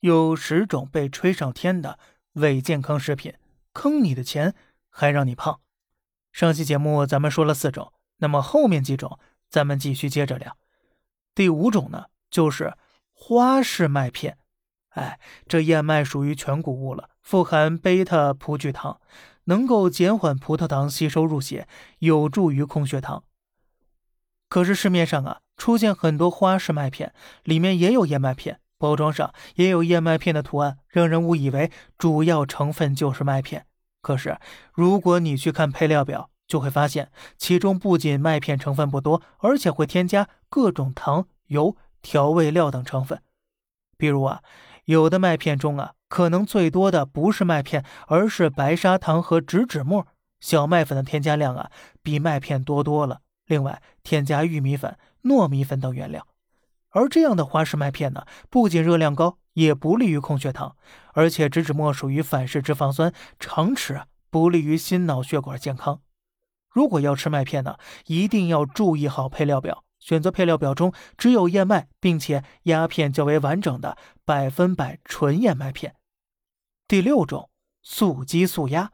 [0.00, 1.98] 有十种被吹上天的
[2.34, 3.34] 伪健康食品，
[3.72, 4.54] 坑你的钱
[4.88, 5.60] 还让你胖。
[6.32, 10.56] 上期节目咱们说了四种，那么后面几种咱们继续接着聊。
[11.34, 12.74] 第五种呢，就是
[13.12, 14.38] 花式麦片。
[14.90, 19.00] 哎，这燕麦属于全谷物了，富含贝塔葡聚糖，
[19.44, 21.68] 能够减缓葡萄糖吸收入血，
[21.98, 23.24] 有助于控血糖。
[24.48, 27.12] 可是市面上啊，出现很多花式麦片，
[27.42, 28.60] 里面也有燕麦片。
[28.78, 33.66] 包装上也有燕麦片的图案，让人误以为主要成分就是麦片。
[34.00, 34.38] 可是，
[34.72, 43.20] 如果你去看配料表，就会发现其中不仅麦片成分不多，而且会添加各种糖、油、调味料等成分。
[43.96, 44.40] 比如啊，
[44.84, 50.06] 有的麦片中啊，可能最多的不是麦片，而是白砂糖和植脂末。
[50.40, 51.68] 小麦粉的添加量啊，
[52.00, 53.22] 比麦片多多了。
[53.46, 56.27] 另外，添加玉米粉、糯米粉等原料。
[56.98, 60.76] 而这样的花式麦片呢，不仅热量高，也不利于控血糖，
[61.14, 66.00] 而且植脂末属于反式脂肪酸，常吃啊不利于心脑血管健康。
[66.68, 75.94] 如果要吃麦片呢，一定要注意好配料表，选择配料表中只有燕麦，并且压片较为完整的百分百纯燕麦片。
[76.88, 77.48] 第六种，
[77.80, 78.90] 素鸡素鸭，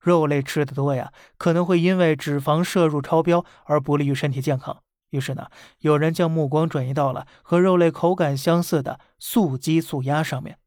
[0.00, 4.82] 肉类吃的多呀，可能会因为脂肪摄入超标而不利于身体健康。
[5.10, 5.48] 于是呢，
[5.80, 10.58] 有人将目光转移到了和肉类口感相似的素鸡、素鸭上面。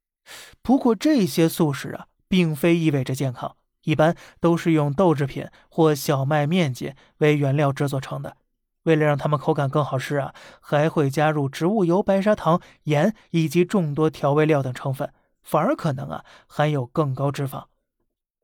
[0.61, 8.37] 不过这些素食啊，并非意味着健康，一般都是用豆制品或小麦面筋为原料制作成的。
[8.83, 15.11] 为了让它们口感更好吃啊，还会加入植物油、白砂糖、盐以及众多调味料等成分，
[15.43, 17.65] 反而可能啊含有更高脂肪。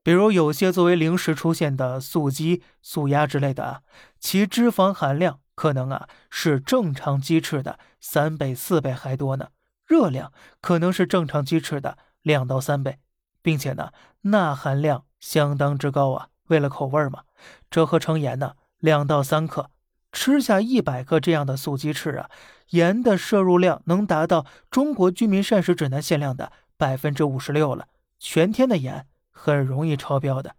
[0.02, 3.80] 比如有些作为零食出现的素鸡、素鸭之类的啊，
[4.20, 5.40] 其脂肪含量。
[5.56, 9.48] 可能啊是正常鸡翅的三倍四倍还多呢，
[9.86, 12.98] 热量可能是正常鸡翅的两到三倍，
[13.42, 13.90] 并且呢
[14.20, 16.28] 钠含量相当之高啊。
[16.48, 17.24] 为了口味嘛，
[17.70, 19.70] 折合成盐呢两到三克，
[20.12, 22.30] 吃下一百克这样的素鸡翅啊，
[22.70, 27.88] 盐的摄入量能达到中国居民膳食指南限量的百分之五十六了，
[28.18, 30.54] 全天的盐很容易超标的。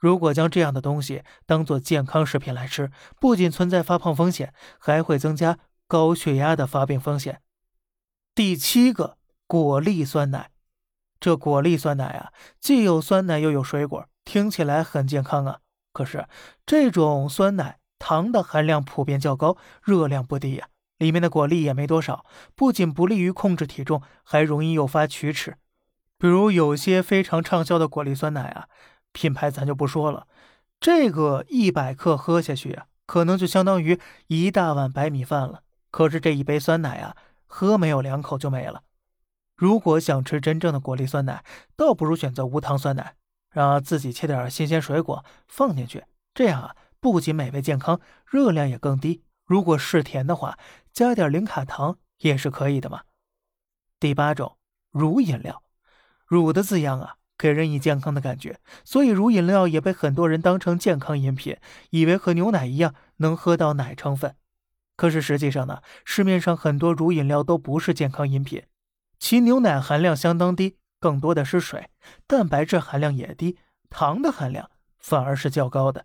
[0.00, 2.90] 如果将这样的东西当做健康食品来吃，
[3.20, 7.42] 不仅存在发胖风险，还会增加高血压的发病风险。
[8.34, 10.50] 第七个，果粒酸奶。
[11.20, 15.58] 这果粒酸奶啊，既有酸奶又有水果，听起来很健康啊。
[15.92, 16.26] 可是
[16.64, 22.24] 这种酸奶糖的含量普遍较高，热量不低呀，里面的果粒也没多少，
[22.54, 25.58] 不仅不利于控制体重，还容易诱发龋齿。
[26.16, 28.68] 比如有些非常畅销的果粒酸奶啊。
[29.12, 30.26] 品牌咱就不说了，
[30.78, 35.62] 这个一百克喝下去啊，可能就相当于一大碗白米饭了。
[35.90, 37.16] 可是这一杯酸奶啊，
[37.46, 38.82] 喝没有两口就没了。
[39.56, 41.44] 如果想吃真正的果粒酸奶，
[41.76, 43.16] 倒不如选择无糖酸奶，
[43.50, 49.22] 让自己切点新鲜水果放进去，这样啊，不仅美味健康，热量也更低。
[49.44, 50.56] 如果是甜的话，
[50.92, 53.02] 加点零卡糖也是可以的嘛。
[53.98, 54.56] 第八种，
[54.92, 55.62] 乳饮料，
[56.24, 57.16] 乳的字样啊。
[57.40, 61.56] 给人以健康的感觉，所以乳饮料也被很多人当成健康饮品，
[61.88, 64.36] 以为和牛奶一样能喝到奶成分。
[64.94, 68.64] 可是实际上呢，市面上很多乳饮料都不是健康饮品，
[69.18, 71.88] 其牛奶含量相当低，更多的是水，
[72.26, 73.56] 蛋白质含量也低，
[73.88, 76.04] 糖的含量反而是较高的。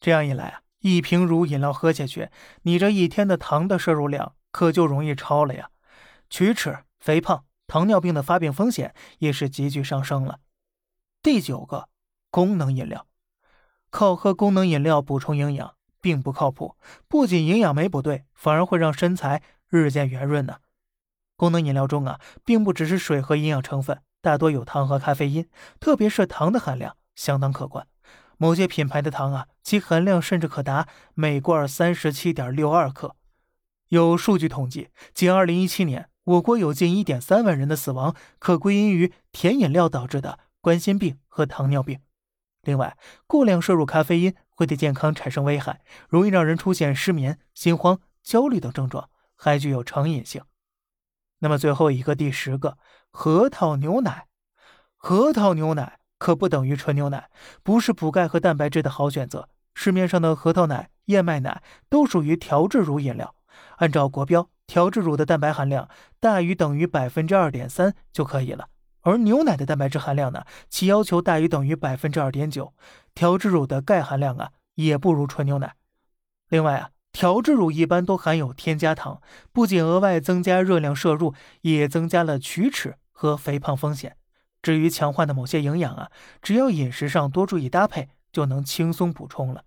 [0.00, 2.30] 这样一来啊，一瓶乳饮料喝下去，
[2.62, 5.68] 你这一天的糖的摄入量可就容易超了呀，
[6.30, 10.38] 龋齿、肥胖、糖尿病的发病风险也是急剧上升了。
[11.24, 11.88] 第九个，
[12.30, 13.06] 功能饮料，
[13.88, 16.76] 靠喝功能饮料补充营养并不靠谱，
[17.08, 20.58] 不仅营养没不对，反而会让身材日渐圆润呢。
[21.34, 25.48] 功能饮料中啊，并不只是水和营养成分，大多有糖和咖啡因，
[25.80, 27.86] 特别是糖的含量相当可观。
[28.36, 33.16] 某些品牌的糖啊，其含量甚至可达每罐三十七点六二克。
[33.88, 40.40] 有数据统计，仅二零一七年，我国有近一点三万人的死亡可归因于甜饮料导致的。
[40.64, 42.00] 冠心病和糖尿病。
[42.62, 42.96] 另外，
[43.26, 50.42] 过量摄入咖啡因会对健康产生危害，容易让人出现失眠、心慌、焦虑等症状，还具有成瘾性。
[51.40, 52.78] 那么最后一个，第十个，
[53.10, 54.26] 核桃牛奶。
[54.96, 57.28] 核桃牛奶可不等于纯牛奶，
[57.62, 59.50] 不是补钙和蛋白质的好选择。
[59.74, 63.34] 市面上的核桃奶、燕麦奶都属于调制乳饮料，
[63.76, 68.70] 按照国标，调制乳的蛋白含量大于等于百分之二点三就可以了。
[69.04, 72.74] 而牛奶的蛋白质含量呢，其要求大于等于百分之二点九。
[73.14, 75.76] 调制乳的钙含量啊，也不如纯牛奶。
[76.48, 79.20] 另外啊，调制乳一般都含有添加糖，
[79.52, 84.16] 不仅额外增加热量摄入，也增加了龋齿和肥胖风险。
[84.62, 86.10] 至于强化的某些营养啊，
[86.40, 89.64] 只要饮食上多注意搭配，就能轻松补充了。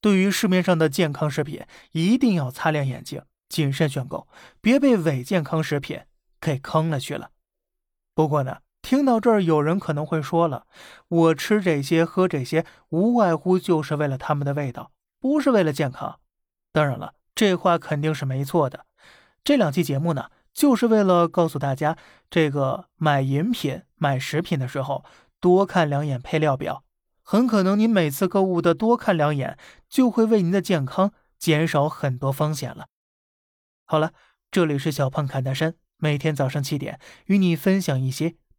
[0.00, 4.26] 对于市面上的健康食品，一定要擦亮眼睛，谨慎选购，
[4.60, 6.00] 别被伪健康食品
[6.40, 7.30] 给坑了去了。
[8.14, 10.66] 不过呢，听到这儿，有人可能会说了，
[11.08, 16.18] 我吃这些、喝这些，无外乎就是为了它们的味道，不是为了健康。
[16.72, 18.84] 当然了，这话肯定是没错的。
[19.42, 20.26] 这两期节目呢。
[20.54, 21.96] 就是为了告诉大家，
[22.28, 25.02] 这个买饮品、买食品的时候，
[25.40, 26.84] 多看两眼配料表。
[27.22, 29.56] 很可能您每次购物的多看两眼，
[29.88, 32.88] 就会为您的健康减少很多风险了。
[33.86, 34.12] 好了，
[34.50, 38.34] 这里是小胖侃大山，每天早上七点与你分享一些